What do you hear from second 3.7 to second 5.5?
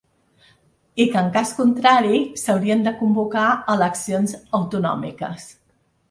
eleccions ‘autonòmiques’.